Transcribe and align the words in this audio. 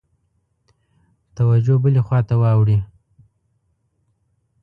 توجه 1.35 1.75
بلي 1.83 2.01
خواته 2.05 2.35
واوړي. 2.41 2.77